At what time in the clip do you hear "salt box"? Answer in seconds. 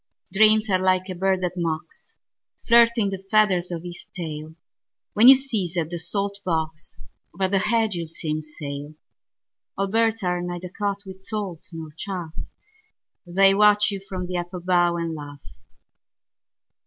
5.99-6.95